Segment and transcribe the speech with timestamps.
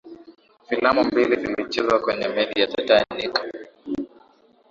[0.69, 3.39] filamu mbili zilichezwa kwenye meli ya titanic